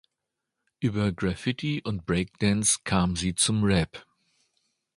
[0.79, 4.03] Über Graffiti und Breakdance kam sie zum Rap.